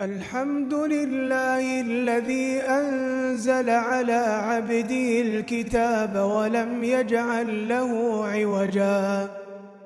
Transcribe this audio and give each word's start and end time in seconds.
الحمد 0.00 0.74
لله 0.74 1.80
الذي 1.80 2.60
أنزل 2.60 3.70
على 3.70 4.12
عبده 4.42 5.20
الكتاب 5.20 6.16
ولم 6.16 6.84
يجعل 6.84 7.68
له 7.68 8.24
عوجا. 8.26 9.28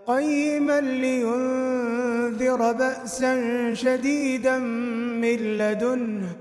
قيما 0.06 0.80
لينذر 0.80 2.72
بأسا 2.72 3.74
شديدا 3.74 4.58
من 4.58 5.36
لدنه 5.36 6.36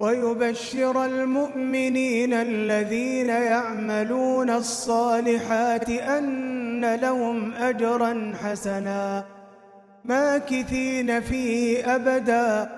ويبشر 0.00 1.04
المؤمنين 1.04 2.32
الذين 2.32 3.28
يعملون 3.28 4.50
الصالحات 4.50 5.90
أن 5.90 6.94
لهم 6.94 7.52
أجرا 7.52 8.34
حسنا. 8.42 9.24
ماكثين 10.04 11.20
فيه 11.20 11.94
أبداً 11.94 12.77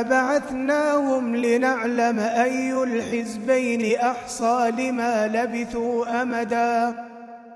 بعثناهم 0.00 1.36
لنعلم 1.36 2.18
أي 2.18 2.82
الحزبين 2.82 3.98
أحصى 3.98 4.70
لما 4.78 5.28
لبثوا 5.28 6.22
أمدا. 6.22 6.94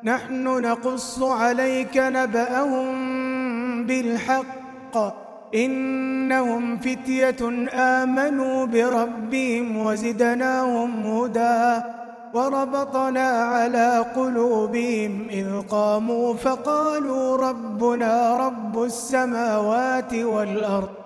نحن 0.05 0.45
نقص 0.45 1.23
عليك 1.23 1.97
نبأهم 1.97 2.97
بالحق. 3.87 4.97
إنهم 5.55 6.77
فتية 6.77 7.69
آمنوا 7.73 8.67
بربهم 8.67 9.77
وزدناهم 9.77 11.07
هدى. 11.07 11.85
وربطنا 12.35 13.29
على 13.29 14.05
قلوبهم 14.17 15.27
إذ 15.31 15.47
قاموا 15.71 16.35
فقالوا 16.35 17.37
ربنا 17.37 18.37
رب 18.37 18.83
السماوات 18.83 20.15
والأرض. 20.15 21.06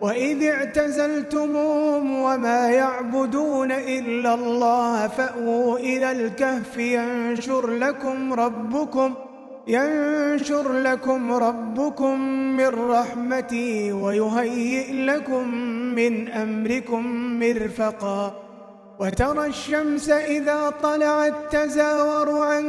وإذ 0.00 0.44
اعتزلتموهم 0.44 2.22
وما 2.22 2.70
يعبدون 2.70 3.72
إلا 3.72 4.34
الله 4.34 5.08
فأووا 5.08 5.78
إلى 5.78 6.10
الكهف 6.12 6.78
ينشر 6.78 7.70
لكم 7.70 8.32
ربكم 8.32 9.14
ينشر 9.66 10.72
لكم 10.72 11.32
ربكم 11.32 12.20
من 12.56 12.68
رحمته 12.68 13.92
ويهيئ 13.92 14.92
لكم 14.92 15.48
من 15.94 16.28
أمركم 16.28 17.06
مرفقاً 17.40 18.44
وترى 18.98 19.46
الشمس 19.46 20.10
إذا 20.10 20.70
طلعت 20.82 21.34
تزاور 21.50 22.38
عن 22.38 22.64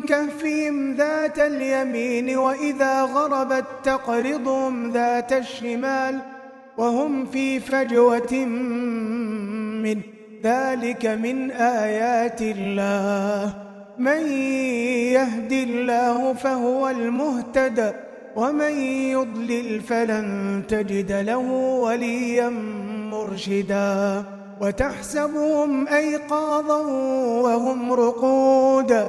كهفهم 0.00 0.94
ذات 0.94 1.38
اليمين 1.38 2.38
وإذا 2.38 3.02
غربت 3.02 3.64
تقرضهم 3.84 4.90
ذات 4.92 5.32
الشمال 5.32 6.20
وهم 6.78 7.26
في 7.26 7.60
فجوة 7.60 8.34
من 9.82 10.00
ذلك 10.44 11.06
من 11.06 11.50
آيات 11.50 12.42
الله. 12.42 13.54
من 13.98 14.28
يهد 15.12 15.52
الله 15.52 16.32
فهو 16.34 16.88
المهتد 16.88 17.94
ومن 18.36 18.72
يضلل 19.10 19.80
فلن 19.80 20.62
تجد 20.68 21.12
له 21.12 21.50
وليا 21.82 22.48
مرشداً. 23.10 24.24
وتحسبهم 24.60 25.88
أيقاظا 25.88 26.80
وهم 27.42 27.92
رقود. 27.92 29.08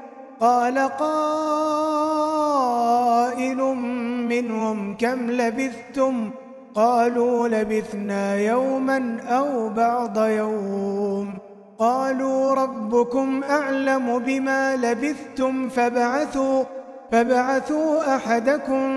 قال 0.41 0.79
قائل 0.79 1.17
منهم 4.29 4.97
كم 4.97 5.31
لبثتم؟ 5.31 6.29
قالوا 6.75 7.47
لبثنا 7.47 8.35
يوما 8.35 9.17
أو 9.29 9.69
بعض 9.69 10.17
يوم. 10.17 11.33
قالوا 11.79 12.53
ربكم 12.53 13.43
أعلم 13.43 14.19
بما 14.19 14.75
لبثتم 14.75 15.69
فبعثوا 15.69 16.63
فبعثوا 17.11 18.15
أحدكم 18.15 18.89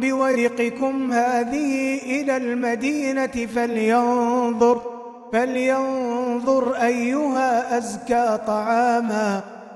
بورقكم 0.00 1.12
هذه 1.12 1.98
إلى 2.02 2.36
المدينة 2.36 3.46
فلينظر 3.54 4.80
فلينظر 5.32 6.74
أيها 6.74 7.78
أزكى 7.78 8.38
طعاما. 8.46 9.61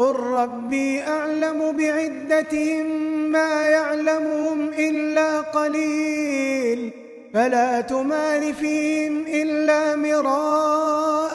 قل 0.00 0.16
ربي 0.16 1.02
أعلم 1.02 1.76
بعدتهم 1.76 2.86
ما 3.32 3.62
يعلمهم 3.62 4.68
إلا 4.68 5.40
قليل 5.40 6.90
فلا 7.34 7.80
تمار 7.80 8.52
فيهم 8.52 9.24
إلا 9.26 9.96
مراء 9.96 11.34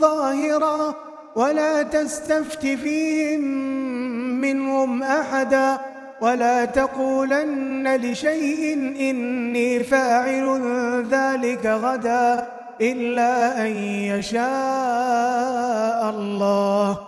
ظاهرا 0.00 0.94
ولا 1.36 1.82
تستفت 1.82 2.66
فيهم 2.66 3.40
منهم 4.40 5.02
أحدا 5.02 5.78
ولا 6.20 6.64
تقولن 6.64 7.96
لشيء 7.96 8.74
إني 9.00 9.84
فاعل 9.84 10.62
ذلك 11.10 11.66
غدا 11.66 12.46
إلا 12.80 13.62
أن 13.66 13.76
يشاء 13.84 14.40
الله 16.10 17.07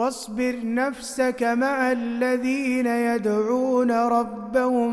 واصبر 0.00 0.56
نفسك 0.64 1.42
مع 1.42 1.92
الذين 1.92 2.86
يدعون 2.86 3.90
ربهم 3.90 4.90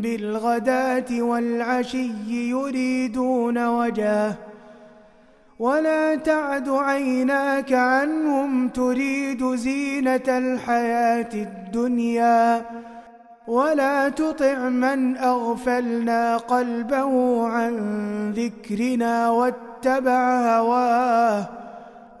بالغداة 0.00 1.22
والعشي 1.22 2.10
يريدون 2.28 3.66
وجاه 3.66 4.34
ولا 5.58 6.14
تعد 6.14 6.68
عيناك 6.68 7.72
عنهم 7.72 8.68
تريد 8.68 9.54
زينة 9.54 10.28
الحياة 10.28 11.34
الدنيا. 11.34 12.62
ولا 13.46 14.08
تطع 14.08 14.68
من 14.68 15.16
أغفلنا 15.16 16.36
قلبه 16.36 17.46
عن 17.48 17.74
ذكرنا 18.36 19.30
واتبع 19.30 20.58
هواه. 20.58 21.48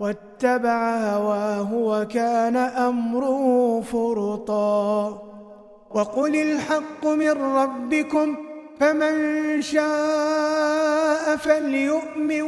واتبع 0.00 0.29
هواه 0.44 1.74
وكان 1.74 2.56
أمره 2.56 3.80
فرطا. 3.80 5.22
وقل 5.90 6.36
الحق 6.36 7.06
من 7.06 7.30
ربكم 7.30 8.36
فمن 8.80 9.62
شاء 9.62 11.36
فليؤمن 11.36 12.42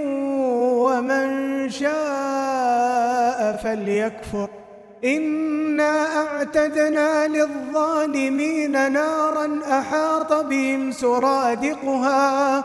ومن 0.85 1.71
شاء 1.71 3.61
فليكفر. 3.65 4.49
إنا 5.05 6.07
أعتدنا 6.17 7.27
للظالمين 7.29 8.93
نارا 8.93 9.61
أحاط 9.79 10.33
بهم 10.33 10.93
سرادقها. 10.93 12.65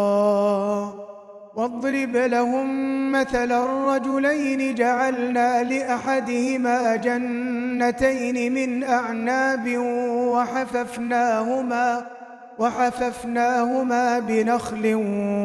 واضرب 1.56 2.16
لهم 2.16 3.12
مثل 3.12 3.52
الرجلين 3.52 4.76
جعلنا 4.76 5.64
لأحدهما 5.64 6.96
جنتين 6.96 8.54
من 8.54 8.84
أعناب 8.84 9.78
وحففناهما 10.34 12.06
وحففناهما 12.60 14.20
بنخل 14.20 14.94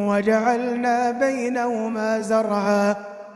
وجعلنا 0.08 1.10
بينهما 1.10 2.20
زرعا. 2.20 3.13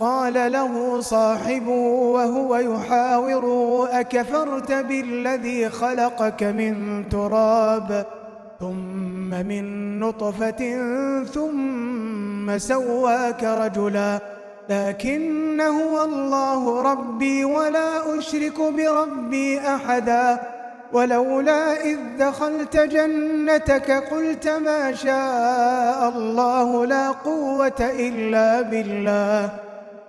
قال 0.00 0.52
له 0.52 1.00
صاحبه 1.00 1.80
وهو 2.16 2.56
يحاوره 2.56 3.88
أكفرت 4.00 4.72
بالذي 4.72 5.68
خلقك 5.68 6.42
من 6.42 7.04
تراب 7.08 8.06
ثم 8.60 9.30
من 9.30 9.98
نطفة 10.00 10.74
ثم 11.24 12.58
سواك 12.58 13.44
رجلاً 13.44 14.36
لكن 14.68 15.60
هو 15.60 16.04
الله 16.04 16.82
ربي 16.82 17.44
ولا 17.44 18.18
أشرك 18.18 18.60
بربي 18.60 19.60
أحدا 19.60 20.38
ولولا 20.92 21.84
إذ 21.84 21.98
دخلت 22.18 22.76
جنتك 22.76 23.90
قلت 23.90 24.48
ما 24.48 24.92
شاء 24.92 26.08
الله 26.08 26.86
لا 26.86 27.10
قوة 27.10 27.80
إلا 27.80 28.62
بالله. 28.62 29.65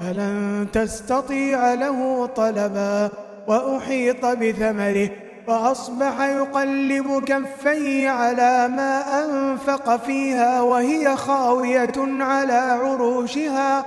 فلن 0.00 0.66
تستطيع 0.72 1.74
له 1.74 2.26
طلبا 2.26 3.10
وأحيط 3.48 4.26
بثمره 4.26 5.10
فأصبح 5.46 6.20
يقلب 6.20 7.24
كفيه 7.26 8.08
على 8.10 8.68
ما 8.68 9.24
أنفق 9.24 9.96
فيها 9.96 10.60
وهي 10.60 11.16
خاوية 11.16 11.92
على 12.20 12.52
عروشها 12.52 13.84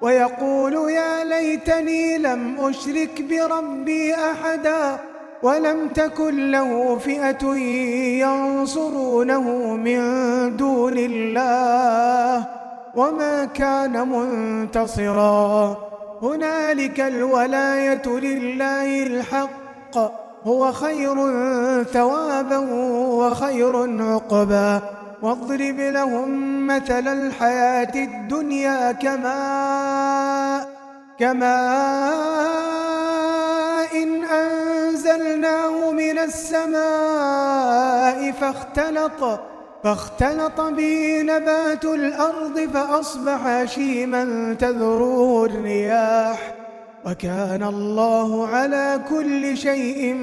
ويقول 0.00 0.90
يا 0.90 1.24
ليتني 1.24 2.18
لم 2.18 2.56
أشرك 2.60 3.22
بربي 3.22 4.14
أحدا 4.14 4.98
ولم 5.42 5.88
تكن 5.88 6.50
له 6.50 6.98
فئة 6.98 7.54
ينصرونه 8.24 9.74
من 9.76 10.00
دون 10.56 10.98
الله 10.98 12.57
وما 12.98 13.44
كان 13.44 14.08
منتصرا. 14.08 15.76
هنالك 16.22 17.00
الولاية 17.00 18.06
لله 18.06 19.02
الحق. 19.02 19.98
هو 20.46 20.72
خير 20.72 21.14
ثوابا 21.84 22.58
وخير 23.18 24.02
عقبا. 24.12 24.80
واضرب 25.22 25.80
لهم 25.80 26.66
مثل 26.66 27.08
الحياة 27.08 27.94
الدنيا 27.94 28.92
كماء 28.92 30.68
كماء 31.18 31.58
إن 33.94 34.24
أنزلناه 34.24 35.90
من 35.90 36.18
السماء 36.18 36.72
فاختلط. 38.32 39.40
فاختلط 39.84 40.60
به 40.60 41.22
نبات 41.22 41.84
الأرض 41.84 42.58
فأصبح 42.74 43.64
شيما 43.64 44.56
تذروه 44.58 45.46
الرياح 45.46 46.54
وكان 47.06 47.62
الله 47.62 48.48
على 48.48 49.00
كل 49.10 49.56
شيء 49.56 50.14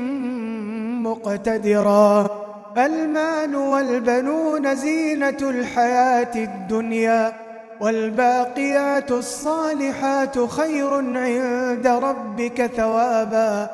مقتدراً 1.02 2.46
المال 2.78 3.56
والبنون 3.56 4.76
زينة 4.76 5.38
الحياة 5.42 6.36
الدنيا 6.36 7.34
والباقيات 7.80 9.12
الصالحات 9.12 10.50
خير 10.50 10.94
عند 10.94 11.88
ربك 11.88 12.66
ثوابا 12.66 13.70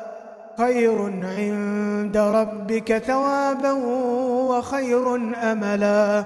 خير 0.58 1.22
عند 1.38 2.16
ربك 2.16 2.98
ثوابا 2.98 3.72
وخير 4.50 5.14
أملا. 5.52 6.24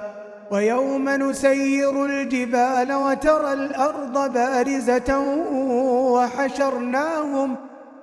ويوم 0.51 1.09
نسير 1.09 2.05
الجبال 2.05 2.93
وترى 2.93 3.53
الأرض 3.53 4.33
بارزة 4.33 5.19
وحشرناهم 6.15 7.57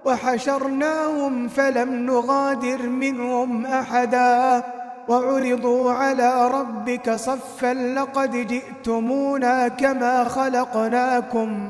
وحشرناهم 0.06 1.48
فلم 1.48 1.94
نغادر 1.94 2.82
منهم 2.82 3.66
أحدا. 3.66 4.64
وعرضوا 5.08 5.92
على 5.92 6.48
ربك 6.48 7.16
صفا 7.16 7.74
لقد 7.74 8.48
جئتمونا 8.48 9.68
كما 9.68 10.24
خلقناكم 10.24 11.70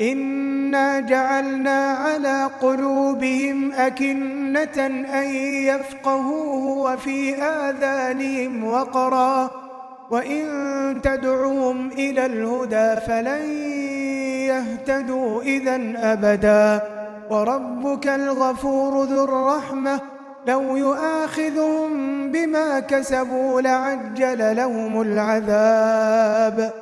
إنا 0.00 1.00
جعلنا 1.00 1.92
على 1.92 2.50
قلوبهم 2.60 3.72
أكنة 3.72 4.86
أن 5.14 5.34
يفقهوه 5.66 6.78
وفي 6.78 7.34
آذانهم 7.34 8.64
وقرا 8.64 9.50
وإن 10.10 11.00
تدعوهم 11.02 11.88
إلى 11.88 12.26
الهدى 12.26 13.00
فلن 13.00 13.42
يهتدوا 14.48 15.42
إذا 15.42 15.92
أبدا 15.96 16.80
وربك 17.30 18.08
الغفور 18.08 19.04
ذو 19.04 19.24
الرحمة 19.24 20.00
لو 20.46 20.76
يؤاخذهم 20.76 21.90
بما 22.30 22.80
كسبوا 22.80 23.60
لعجل 23.60 24.56
لهم 24.56 25.00
العذاب 25.00 26.72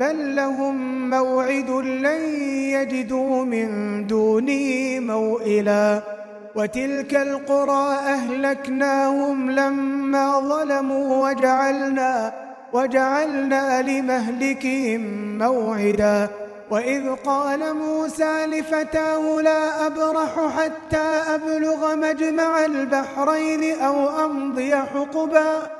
بل 0.00 0.36
لهم 0.36 1.10
موعد 1.10 1.70
لن 1.80 2.34
يجدوا 2.72 3.44
من 3.44 3.68
دونه 4.06 5.00
موئلا 5.00 6.00
وتلك 6.54 7.14
القرى 7.14 7.94
أهلكناهم 7.94 9.50
لما 9.50 10.40
ظلموا 10.40 11.28
وجعلنا 11.28 12.32
وجعلنا 12.72 13.82
لمهلكهم 13.82 15.02
موعدا 15.38 16.28
وإذ 16.70 17.14
قال 17.14 17.76
موسى 17.76 18.46
لفتاه 18.46 19.40
لا 19.40 19.86
أبرح 19.86 20.58
حتى 20.58 21.08
أبلغ 21.34 21.96
مجمع 21.96 22.64
البحرين 22.64 23.80
أو 23.80 24.24
أمضي 24.24 24.76
حقباً 24.76 25.79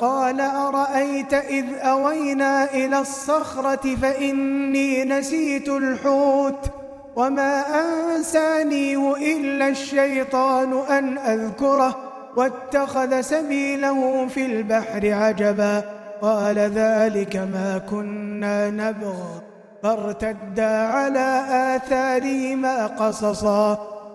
قال 0.00 0.40
أرأيت 0.40 1.34
إذ 1.34 1.64
أوينا 1.78 2.64
إلى 2.64 2.98
الصخرة 2.98 3.96
فإني 4.02 5.04
نسيت 5.04 5.68
الحوت 5.68 6.70
وما 7.16 7.64
أنسانيه 7.80 9.16
إلا 9.16 9.68
الشيطان 9.68 10.80
أن 10.90 11.18
أذكره 11.18 11.96
واتخذ 12.36 13.20
سبيله 13.20 14.26
في 14.26 14.46
البحر 14.46 15.12
عجبا 15.12 15.82
قال 16.22 16.58
ذلك 16.58 17.36
ما 17.36 17.80
كنا 17.90 18.70
نبغى 18.70 19.42
فارتدا 19.82 20.86
على 20.86 21.44
آثارهما 21.76 22.86
قصصا 22.86 23.95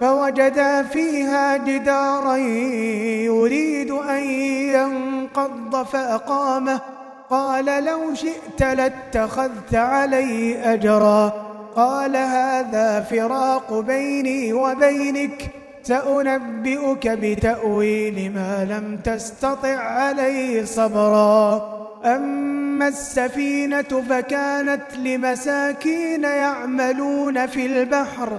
فوجدا 0.00 0.82
فيها 0.82 1.56
جدارا 1.56 2.36
يريد 3.26 3.90
أن 3.90 4.22
ينقض 4.74 5.86
فأقامه. 5.86 6.80
قال 7.30 7.84
لو 7.84 8.14
شئت 8.14 8.62
لاتخذت 8.62 9.74
علي 9.74 10.56
أجرا. 10.74 11.32
قال 11.76 12.16
هذا 12.16 13.00
فراق 13.10 13.80
بيني 13.80 14.52
وبينك. 14.52 15.50
سأنبئك 15.82 17.08
بتأويل 17.08 18.32
ما 18.34 18.64
لم 18.70 18.96
تستطع 19.04 19.76
عليه 19.76 20.64
صبرا. 20.64 21.78
أما 22.04 22.88
السفينة 22.88 24.02
فكانت 24.08 24.96
لمساكين 24.96 26.24
يعملون 26.24 27.46
في 27.46 27.66
البحر. 27.66 28.38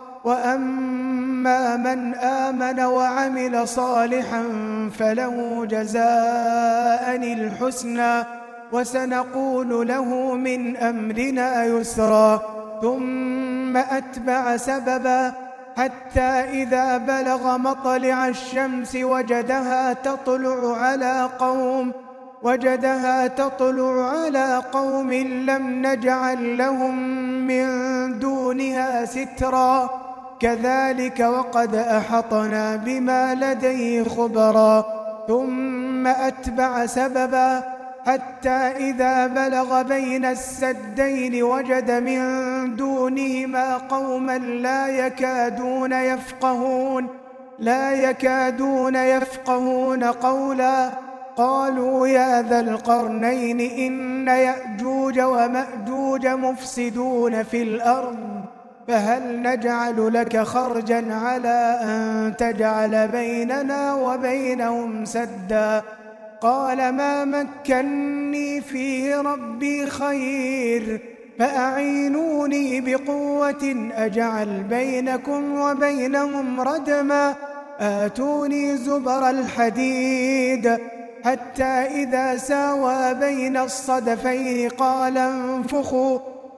وأما 0.23 1.77
من 1.77 2.15
آمن 2.15 2.79
وعمل 2.79 3.67
صالحا 3.67 4.43
فله 4.99 5.65
جزاء 5.65 7.15
الحسنى 7.15 8.23
وسنقول 8.71 9.87
له 9.87 10.35
من 10.35 10.77
أمرنا 10.77 11.65
يسرا 11.65 12.41
ثم 12.81 13.77
أتبع 13.77 14.57
سببا 14.57 15.33
حتى 15.77 16.31
إذا 16.61 16.97
بلغ 16.97 17.57
مطلع 17.57 18.27
الشمس 18.27 18.95
وجدها 18.95 19.93
تطلع 19.93 20.77
على 20.77 21.29
قوم 21.39 21.91
وجدها 22.43 23.27
تطلع 23.27 24.09
على 24.09 24.63
قوم 24.71 25.13
لم 25.13 25.85
نجعل 25.85 26.57
لهم 26.57 26.95
من 27.47 27.65
دونها 28.19 29.05
سترا 29.05 29.89
كذلك 30.41 31.19
وقد 31.19 31.75
أحطنا 31.75 32.75
بما 32.75 33.35
لديه 33.35 34.03
خبرا 34.03 34.85
ثم 35.27 36.07
أتبع 36.07 36.85
سببا 36.85 37.63
حتى 38.05 38.49
إذا 38.89 39.27
بلغ 39.27 39.81
بين 39.81 40.25
السدين 40.25 41.43
وجد 41.43 41.91
من 41.91 42.21
دونهما 42.75 43.77
قوما 43.77 44.37
لا 44.37 44.87
يكادون 44.87 45.93
يفقهون 45.93 47.07
لا 47.59 47.91
يكادون 47.91 48.95
يفقهون 48.95 50.03
قولا. 50.03 50.89
قالوا 51.37 52.07
يا 52.07 52.41
ذا 52.41 52.59
القرنين 52.59 53.59
إن 53.59 54.27
يأجوج 54.27 55.19
ومأجوج 55.19 56.27
مفسدون 56.27 57.43
في 57.43 57.63
الأرض. 57.63 58.40
فهل 58.87 59.41
نجعل 59.41 60.13
لك 60.13 60.37
خرجا 60.37 61.13
على 61.13 61.79
أن 61.83 62.33
تجعل 62.37 63.07
بيننا 63.07 63.93
وبينهم 63.93 65.05
سدا؟ 65.05 65.83
قال 66.41 66.91
ما 66.91 67.25
مكني 67.25 68.61
فيه 68.61 69.21
ربي 69.21 69.85
خير 69.85 71.01
فأعينوني 71.39 72.81
بقوة 72.81 73.91
أجعل 73.95 74.63
بينكم 74.69 75.61
وبينهم 75.61 76.61
ردما. 76.61 77.35
آتوني 77.79 78.77
زبر 78.77 79.29
الحديد 79.29 80.77
حتى 81.25 81.63
إذا 81.63 82.37
ساوى 82.37 83.13
بين 83.13 83.57
الصدفين 83.57 84.69
قال 84.69 85.17
انفخوا. 85.17 86.30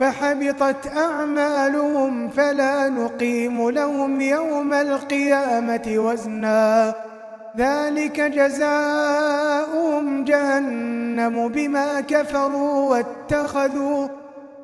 فحبطت 0.00 0.96
أعمالهم 0.96 2.28
فلا 2.28 2.88
نقيم 2.88 3.70
لهم 3.70 4.20
يوم 4.20 4.72
القيامة 4.72 5.82
وزناً. 5.88 6.94
ذلك 7.56 8.20
جزاؤهم 8.20 10.24
جهنم 10.24 11.48
بما 11.48 12.00
كفروا 12.00 12.90
واتخذوا 12.90 14.08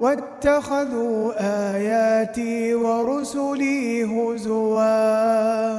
واتخذوا 0.01 1.33
آياتي 1.75 2.75
ورسلي 2.75 4.05
هزوا. 4.05 5.79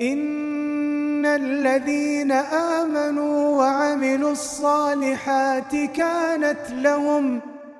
إن 0.00 1.26
الذين 1.26 2.32
آمنوا 2.82 3.58
وعملوا 3.58 4.32
الصالحات 4.32 5.76
كانت 5.94 6.70
لهم 6.70 7.40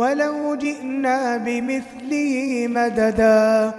ولو 0.00 0.54
جئنا 0.54 1.36
بمثله 1.36 2.66
مددا 2.68 3.72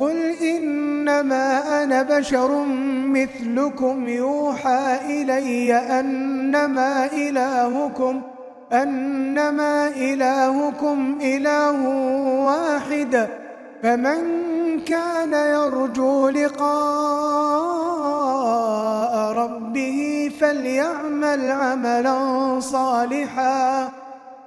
قل 0.00 0.16
إنما 0.42 1.82
أنا 1.82 2.02
بشر 2.02 2.64
مثلكم 3.06 4.08
يوحى 4.08 4.98
إلي 5.06 5.74
أنما 5.74 7.06
إلهكم 7.12 8.22
أنما 8.72 9.88
إلهكم 9.88 11.18
إله 11.22 11.88
واحد 12.44 13.28
فمن 13.82 14.20
كان 14.80 15.32
يرجو 15.32 16.28
لقاء 16.28 16.68
ربه 19.32 20.30
فليعمل 20.40 21.50
عملا 21.50 22.60
صالحا 22.60 23.88